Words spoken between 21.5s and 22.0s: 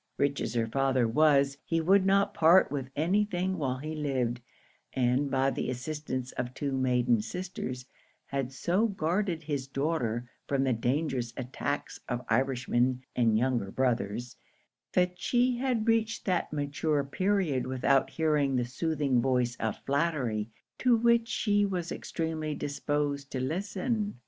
was